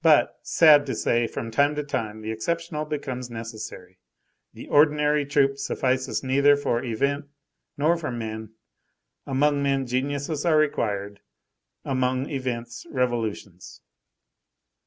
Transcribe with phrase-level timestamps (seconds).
[0.00, 3.98] But, sad to say, from time to time, the exceptional becomes necessary.
[4.54, 7.26] The ordinary troupe suffices neither for event
[7.76, 8.54] nor for men:
[9.26, 11.20] among men geniuses are required,
[11.84, 13.82] among events revolutions.